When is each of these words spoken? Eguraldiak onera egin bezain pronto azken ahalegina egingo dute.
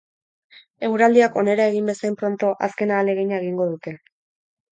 Eguraldiak 0.87 1.35
onera 1.41 1.67
egin 1.73 1.91
bezain 1.91 2.17
pronto 2.21 2.49
azken 2.69 2.93
ahalegina 2.95 3.39
egingo 3.43 3.71
dute. 3.75 3.95